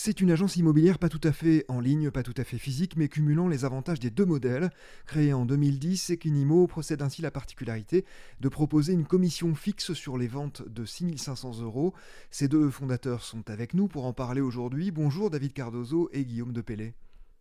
[0.00, 2.96] C'est une agence immobilière pas tout à fait en ligne, pas tout à fait physique,
[2.96, 4.70] mais cumulant les avantages des deux modèles.
[5.06, 8.04] Créée en 2010, Equinimo procède ainsi la particularité
[8.38, 11.94] de proposer une commission fixe sur les ventes de 6500 euros.
[12.30, 14.92] Ces deux fondateurs sont avec nous pour en parler aujourd'hui.
[14.92, 16.94] Bonjour David Cardozo et Guillaume Depellé.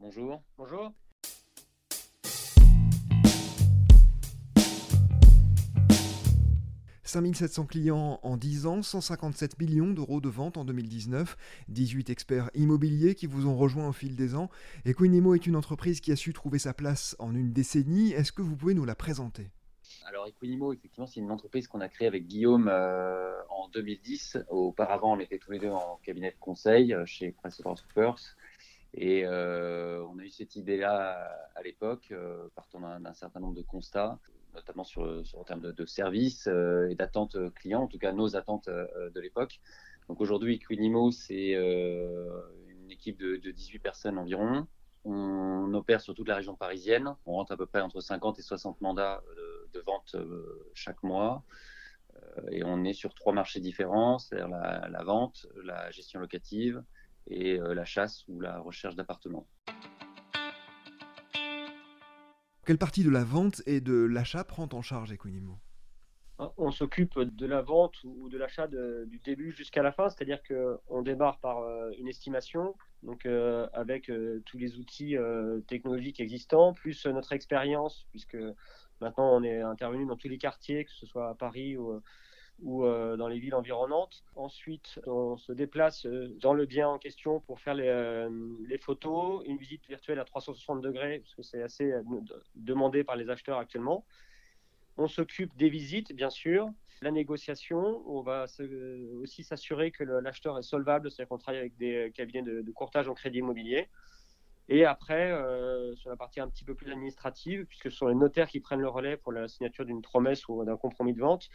[0.00, 0.42] Bonjour.
[0.58, 0.92] Bonjour.
[7.10, 11.36] 5700 clients en 10 ans, 157 millions d'euros de ventes en 2019,
[11.68, 14.48] 18 experts immobiliers qui vous ont rejoint au fil des ans.
[14.84, 18.12] Equinimo est une entreprise qui a su trouver sa place en une décennie.
[18.12, 19.50] Est-ce que vous pouvez nous la présenter?
[20.06, 24.38] Alors Equinimo, effectivement, c'est une entreprise qu'on a créée avec Guillaume euh, en 2010.
[24.48, 28.36] Auparavant, on était tous les deux en cabinet de conseil euh, chez PricewaterhouseCoopers.
[28.94, 32.14] Et euh, on a eu cette idée-là à l'époque,
[32.54, 34.18] partant d'un certain nombre de constats
[34.54, 38.36] notamment sur, sur en termes de, services euh, et d'attentes clients, en tout cas nos
[38.36, 39.60] attentes euh, de l'époque.
[40.08, 44.66] Donc aujourd'hui, Quinimo, c'est euh, une équipe de, de 18 personnes environ.
[45.04, 47.14] On opère sur toute la région parisienne.
[47.24, 49.22] On rentre à peu près entre 50 et 60 mandats
[49.72, 50.14] de, vente
[50.74, 51.42] chaque mois.
[52.50, 56.84] Et on est sur trois marchés différents, c'est-à-dire la, vente, la gestion locative
[57.26, 59.46] et la chasse ou la recherche d'appartements.
[62.66, 65.58] Quelle partie de la vente et de l'achat prend en charge Equinimo?
[66.56, 71.02] On s'occupe de la vente ou de l'achat du début jusqu'à la fin, c'est-à-dire qu'on
[71.02, 75.16] démarre par euh, une estimation, donc euh, avec euh, tous les outils
[75.66, 78.38] technologiques existants, plus notre expérience, puisque
[79.00, 82.00] maintenant on est intervenu dans tous les quartiers, que ce soit à Paris ou
[82.62, 84.24] ou euh, dans les villes environnantes.
[84.34, 88.28] Ensuite, on se déplace euh, dans le bien en question pour faire les, euh,
[88.80, 91.92] photos, une visite virtuelle à 360 degrés, parce que c'est assez
[92.54, 94.04] demandé par les acheteurs actuellement.
[94.96, 96.68] On s'occupe des visites, bien sûr,
[97.02, 98.02] la négociation.
[98.06, 98.46] On va
[99.22, 103.14] aussi s'assurer que l'acheteur est solvable, c'est-à-dire qu'on travaille avec des cabinets de, courtage en
[103.14, 103.88] crédit immobilier.
[104.68, 105.30] Et après,
[105.96, 108.80] sur la partie un petit peu plus administrative, puisque ce sont les notaires qui prennent
[108.80, 111.48] le relais pour la signature d'une promesse ou d'un compromis de vente,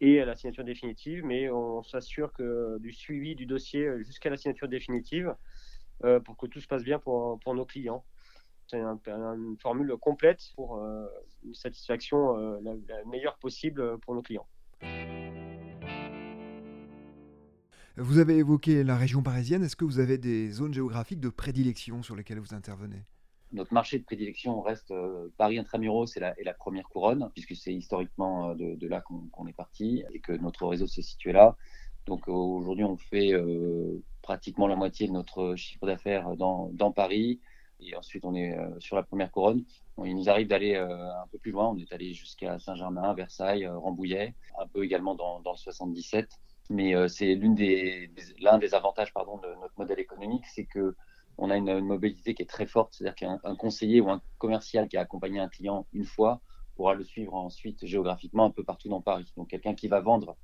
[0.00, 4.36] et à la signature définitive, mais on s'assure que du suivi du dossier jusqu'à la
[4.36, 5.34] signature définitive
[6.04, 8.04] euh, pour que tout se passe bien pour, pour nos clients.
[8.66, 11.06] C'est une formule complète pour euh,
[11.44, 14.46] une satisfaction euh, la, la, meilleure possible pour nos clients.
[17.96, 19.62] Vous avez évoqué la région parisienne.
[19.62, 23.04] Est-ce que vous avez des zones géographiques de prédilection sur lesquelles vous intervenez?
[23.52, 28.50] Notre marché de prédilection reste euh, Paris intramuros et la, première couronne, puisque c'est historiquement
[28.50, 31.56] euh, de, là qu'on qu est parti et que notre réseau s'est situé là.
[32.06, 33.32] Donc euh, aujourd'hui, on fait
[34.22, 37.40] pratiquement la moitié de notre chiffre d'affaires dans, Paris.
[37.80, 39.64] Et ensuite, on est sur la première couronne.
[40.04, 41.68] Il nous arrive d'aller un peu plus loin.
[41.68, 46.28] On est allé jusqu'à Saint-Germain, Versailles, Rambouillet, un peu également dans, dans le 77.
[46.70, 50.94] Mais c'est l'un des, avantages de notre modèle économique, c'est que
[51.38, 54.96] on a une, mobilité qui est très forte, c'est-à-dire qu'un conseiller ou un commercial qui
[54.96, 56.40] a accompagné un client une fois
[56.74, 59.32] pourra le suivre ensuite géographiquement un peu partout dans Paris.
[59.36, 60.36] Donc quelqu'un qui va vendre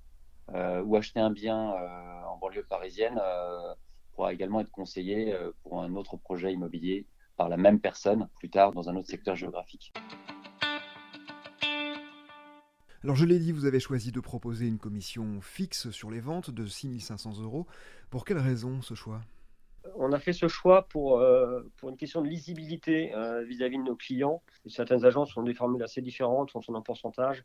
[0.55, 3.75] euh, ou acheter un bien euh, en banlieue parisienne euh,
[4.13, 7.07] pourra également être conseillé pour un autre projet immobilier
[7.37, 9.93] par la même personne plus tard dans un autre secteur géographique.
[13.05, 16.51] Alors je l'ai dit, vous avez choisi de proposer une commission fixe sur les ventes
[16.51, 17.67] de 6500 euros.
[18.11, 19.21] Pour quelle raison ce choix?
[19.97, 23.89] On a fait ce choix pour, euh, une question de lisibilité euh, vis-à-vis -vis de
[23.89, 24.43] nos clients.
[24.67, 27.45] Certaines agences ont des formules assez différentes, sont en pourcentage.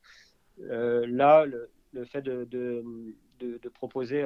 [0.61, 4.23] Euh, là, le, fait de, de, proposer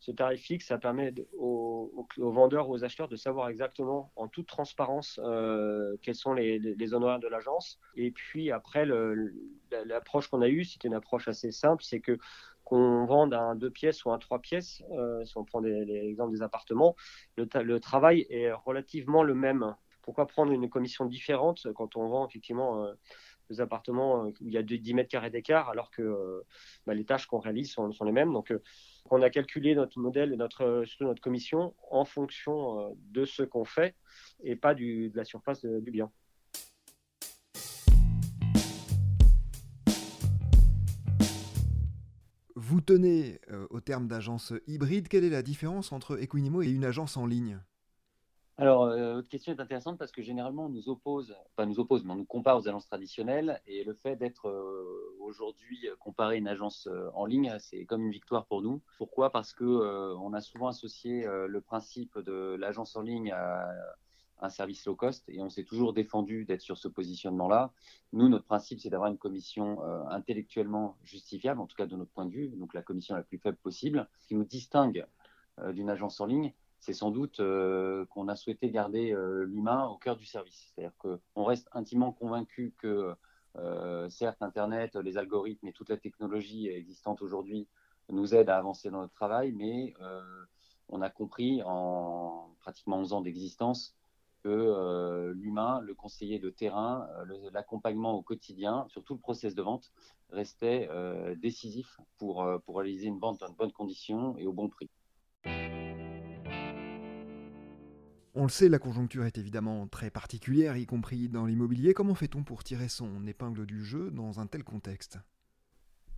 [0.00, 4.46] ce tarif fixe, ça permet aux, aux, vendeurs, aux acheteurs de savoir exactement, en toute
[4.46, 7.78] transparence, euh, quels sont les, honoraires de l'agence.
[7.96, 8.86] Et puis après,
[9.84, 12.18] l'approche qu'on a eue, c'était une approche assez simple, c'est que
[12.64, 16.42] qu'on vende un deux pièces ou un trois pièces, euh, si on prend l'exemple des
[16.42, 16.96] appartements,
[17.36, 19.74] le, le, travail est relativement le même.
[20.02, 22.94] Pourquoi prendre une commission différente quand on vend effectivement euh,
[23.58, 26.46] appartements où il y a 10 mètres carrés d'écart alors que euh,
[26.86, 28.62] bah, les tâches qu'on réalise sont, les mêmes Donc euh,
[29.10, 33.42] on a calculé notre modèle et notre, surtout notre commission en fonction euh, de ce
[33.42, 33.96] qu'on fait
[34.44, 36.10] et pas du, de la surface du bien.
[42.62, 45.08] Vous tenez euh, au terme d'agence hybride.
[45.08, 47.58] Quelle est la différence entre Equinimo et une agence en ligne?
[48.60, 52.04] Alors, euh, votre question est intéressante parce que généralement, on nous oppose, pas nous oppose,
[52.04, 53.58] mais on nous compare aux agences traditionnelles.
[53.66, 58.02] Et le fait d'être euh, aujourd'hui comparé à une agence euh, en ligne, c'est comme
[58.02, 58.82] une victoire pour nous.
[58.98, 59.30] Pourquoi?
[59.30, 63.66] Parce que euh, on a souvent associé euh, le principe de l'agence en ligne à
[64.42, 67.72] un service low cost et on s'est toujours défendu d'être sur ce positionnement-là.
[68.12, 72.10] Nous, notre principe, c'est d'avoir une commission euh, intellectuellement justifiable, en tout cas de notre
[72.10, 75.06] point de vue, donc la commission la plus faible possible, qui nous distingue
[75.72, 77.40] d'une agence en ligne c'est sans doute
[78.10, 80.72] qu'on a souhaité garder l'humain au cœur du service.
[80.74, 83.14] C'est-à-dire qu'on reste intimement convaincu que
[84.08, 87.68] certes, Internet, les algorithmes et toute la technologie existante aujourd'hui
[88.08, 89.94] nous aident à avancer dans notre travail, mais
[90.88, 93.94] on a compris en pratiquement 11 ans d'existence
[94.42, 99.54] que euh, l'humain, le conseiller de terrain, euh, l'accompagnement au quotidien, sur tout le process
[99.54, 99.92] de vente,
[100.30, 104.68] restait euh, décisif pour, pour réaliser une vente dans de bonnes conditions et au bon
[104.68, 104.90] prix.
[108.34, 111.94] On le sait, la conjoncture est évidemment très particulière, y compris dans l'immobilier.
[111.94, 115.18] Comment fait-on pour tirer son épingle du jeu dans un tel contexte?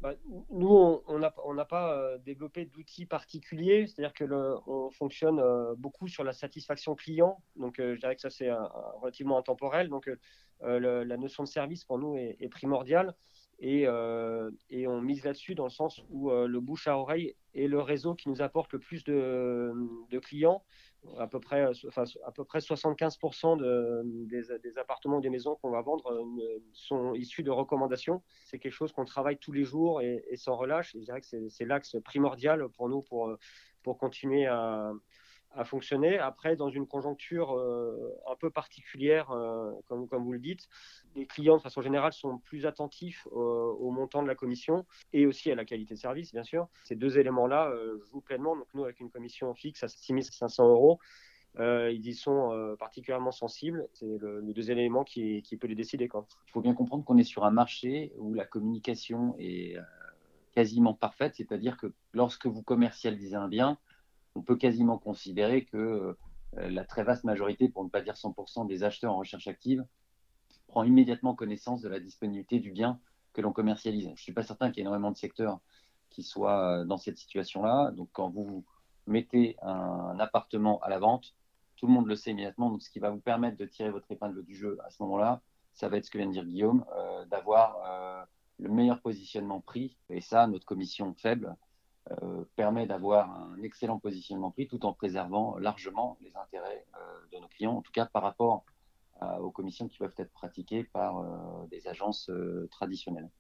[0.02, 0.14] Bah,
[0.50, 1.18] nous, on
[1.54, 4.24] n'a pas euh, développé d'outils particuliers, c'est-à-dire que
[4.66, 7.40] on fonctionne euh, beaucoup sur la satisfaction client.
[7.54, 8.50] Donc, euh, je dirais que ça, c'est
[9.00, 9.88] relativement intemporel.
[9.88, 10.10] Donc,
[10.60, 13.14] la notion de service pour nous est, primordiale
[13.64, 13.82] et,
[14.70, 18.14] et, on mise là-dessus dans le sens où le bouche à oreille est le réseau
[18.14, 19.72] qui nous apporte le plus de,
[20.20, 20.64] clients
[21.18, 25.70] à peu près, enfin, à peu près 75% de, des, appartements ou des maisons qu'on
[25.70, 28.22] va vendre euh, sont issus de recommandations.
[28.44, 30.92] C'est quelque chose qu'on travaille tous les jours et, sans relâche.
[30.94, 33.36] je dirais que c'est l'axe primordial pour nous pour,
[33.82, 34.92] pour continuer à,
[35.54, 36.18] à fonctionner.
[36.18, 40.68] Après, dans une conjoncture euh, un peu particulière, euh, comme, comme vous le dites,
[41.14, 45.50] les clients, de façon générale, sont plus attentifs au montant de la commission et aussi
[45.50, 46.68] à la qualité de service, bien sûr.
[46.84, 48.56] Ces deux éléments-là euh, jouent pleinement.
[48.56, 50.98] Donc, nous, avec une commission fixe à 6 500 euros,
[51.58, 53.86] ils y sont particulièrement sensibles.
[53.92, 56.08] C'est le, le, deux éléments qui, qui peut les décider.
[56.08, 56.26] Quoi.
[56.48, 59.76] Il faut bien comprendre qu'on est sur un marché où la communication est
[60.54, 63.78] quasiment parfaite, c'est-à-dire que lorsque vous commercialisez un bien,
[64.34, 66.16] on peut quasiment considérer que
[66.58, 69.84] euh, la très vaste majorité, pour ne pas dire 100% des acheteurs en recherche active,
[70.66, 73.00] prend immédiatement connaissance de la disponibilité du bien
[73.32, 74.06] que l'on commercialise.
[74.06, 75.60] Je ne suis pas certain qu'il y ait énormément de secteurs
[76.10, 77.90] qui soient euh, dans cette situation-là.
[77.92, 78.64] Donc, quand vous
[79.06, 81.34] mettez un appartement à la vente,
[81.76, 82.70] tout le monde le sait immédiatement.
[82.70, 85.42] Donc, ce qui va vous permettre de tirer votre épingle du jeu à ce moment-là,
[85.72, 89.96] ça va être ce que vient de dire Guillaume, euh, d'avoir le meilleur positionnement prix.
[90.10, 91.56] Et ça, notre commission faible,
[92.56, 96.98] permet d'avoir un excellent positionnement prix tout en préservant largement les intérêts euh,
[97.32, 98.64] de nos clients, en tout cas par rapport
[99.38, 102.28] aux commissions qui peuvent être pratiquées par euh, des agences
[102.72, 103.30] traditionnelles.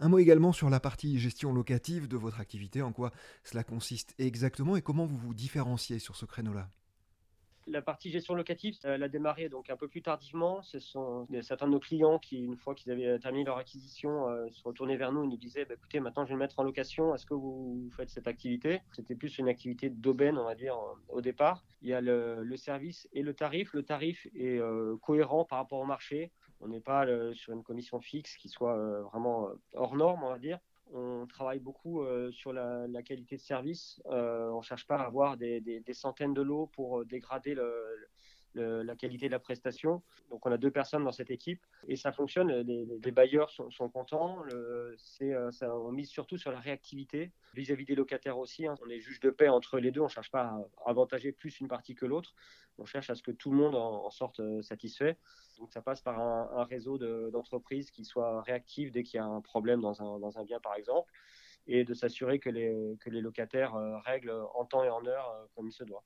[0.00, 3.12] Un mot également sur la partie gestion locative de votre activité, en quoi
[3.44, 6.70] cela consiste exactement et comment vous vous différenciez sur ce créneau-là?
[7.66, 10.62] La partie gestion locative, elle a démarré donc un peu plus tardivement.
[10.62, 14.48] Ce sont certains de nos clients qui, une fois qu'ils avaient terminé leur acquisition, euh,
[14.50, 16.64] se retournaient vers nous et nous disaient bah, écoutez, maintenant je vais me mettre en
[16.64, 17.14] location.
[17.14, 18.80] Est-ce que vous faites cette activité?
[18.92, 21.64] C'était plus une activité d'aubaine, on va dire, euh, au départ.
[21.82, 23.72] Il y a le, service et le tarif.
[23.74, 26.30] Le tarif est euh, cohérent par rapport au marché.
[26.60, 30.60] On n'est pas sur une commission fixe qui soit vraiment hors norme, on va dire
[30.92, 34.00] on travaille beaucoup euh, sur la, qualité de service.
[34.06, 37.04] Euh, on ne cherche pas à avoir des, centaines de lots pour euh,
[38.54, 40.02] la qualité de la prestation.
[40.30, 42.50] Donc on a deux personnes dans cette équipe et ça fonctionne.
[42.50, 44.42] Les, bailleurs sont, contents.
[44.96, 48.66] ça, on mise surtout sur la réactivité vis-à-vis des locataires aussi.
[48.66, 48.74] Hein.
[48.84, 50.00] On est juge de paix entre les deux.
[50.00, 52.34] On ne cherche pas à avantager plus une partie que l'autre.
[52.78, 55.18] On cherche à ce que tout le monde en, sorte satisfait.
[55.58, 56.98] Donc ça passe par un, réseau
[57.30, 60.60] d'entreprises qui soit réactif dès qu'il y a un problème dans un, dans un bien
[60.60, 61.12] par exemple
[61.66, 65.30] et de s'assurer que les, que les locataires euh, règlent en temps et en heure
[65.30, 66.02] euh, comme il se doit.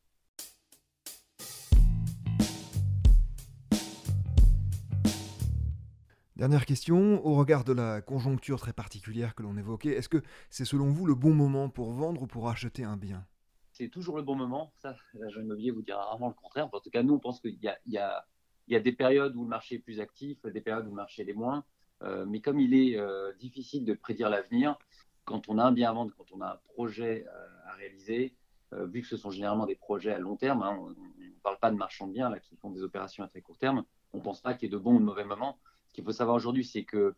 [6.37, 10.66] Dernière question, au regard de la conjoncture très particulière que l'on évoquait, est-ce que c'est
[10.66, 13.26] selon vous le bon moment pour vendre ou pour acheter un bien?
[13.73, 16.69] C'est toujours le bon moment, ça, l'agent immobilier vous dira rarement le contraire.
[16.71, 18.26] En tout cas, nous, on pense qu'il y a,
[18.69, 21.64] des périodes où le marché est plus actif, des périodes où le marché l'est moins.
[22.02, 24.76] Euh, mais comme il est euh, difficile de prédire l'avenir,
[25.25, 28.35] quand on a un bien à vendre, quand on a un projet euh, à réaliser,
[28.73, 31.71] vu que ce sont généralement des projets à long terme, hein, on ne parle pas
[31.71, 34.23] de marchands de biens là, qui font des opérations à très court terme, on ne
[34.23, 35.57] pense pas qu'il y ait de bons ou de mauvais moments
[35.97, 37.15] qu'il faut savoir aujourd'hui, c'est que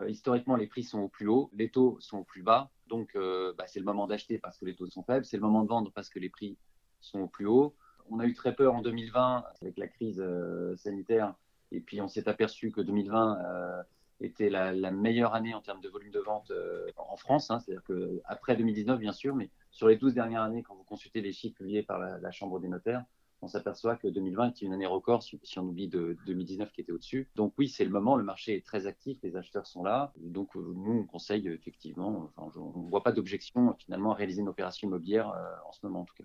[0.00, 2.70] euh, historiquement, les prix sont au plus haut, les taux sont au plus bas.
[2.86, 5.24] Donc, euh, bah, c'est le moment d'acheter parce que les taux sont faibles.
[5.24, 6.56] C'est le moment de vendre parce que les prix
[7.00, 7.74] sont au plus haut.
[8.08, 11.34] On a eu très peur en 2020 avec la crise euh, sanitaire.
[11.72, 13.84] Et puis, on s'est aperçu que 2020
[14.20, 16.50] était la, meilleure année en termes de volume de vente
[16.96, 17.50] en France.
[17.50, 17.60] Hein.
[17.60, 21.32] C'est-à-dire qu'après 2019, bien sûr, mais sur les 12 dernières années, quand vous consultez les
[21.32, 23.04] chiffres publiés par la Chambre des notaires,
[23.42, 26.92] on s'aperçoit que 2020 est une année record si, on oublie de 2019 qui était
[26.92, 27.28] au-dessus.
[27.36, 30.12] Donc oui, c'est le moment, le marché est très actif, les acheteurs sont là.
[30.18, 34.48] Donc euh, nous, on conseille effectivement, on ne voit pas d'objection finalement à réaliser une
[34.48, 36.24] opération immobilière euh, en ce moment en tout cas.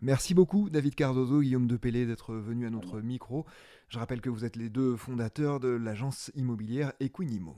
[0.00, 3.46] Merci beaucoup David Cardozo, Guillaume Depellé d'être venu à notre micro.
[3.88, 7.56] Je rappelle que vous êtes les deux fondateurs de l'agence immobilière Equinimo.